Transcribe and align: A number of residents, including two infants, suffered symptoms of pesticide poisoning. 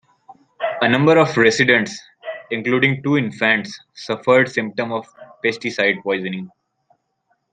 A 0.81 0.89
number 0.89 1.19
of 1.19 1.37
residents, 1.37 1.95
including 2.49 3.03
two 3.03 3.17
infants, 3.17 3.79
suffered 3.93 4.49
symptoms 4.49 4.91
of 4.93 5.07
pesticide 5.45 6.01
poisoning. 6.01 6.49